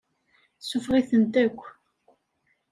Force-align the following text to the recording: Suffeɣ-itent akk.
Suffeɣ-itent 0.67 1.35
akk. 1.45 1.59